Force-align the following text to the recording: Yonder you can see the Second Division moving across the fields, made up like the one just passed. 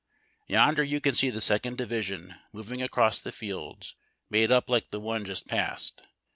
Yonder 0.47 0.83
you 0.83 0.99
can 0.99 1.13
see 1.13 1.29
the 1.29 1.39
Second 1.39 1.77
Division 1.77 2.33
moving 2.51 2.81
across 2.81 3.21
the 3.21 3.31
fields, 3.31 3.93
made 4.31 4.49
up 4.51 4.67
like 4.67 4.89
the 4.89 4.99
one 4.99 5.25
just 5.25 5.47
passed. 5.47 6.01